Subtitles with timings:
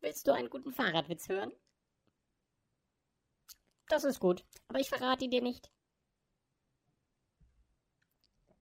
[0.00, 1.52] Willst du einen guten Fahrradwitz hören?
[3.88, 5.70] Das ist gut, aber ich verrate ihn dir nicht.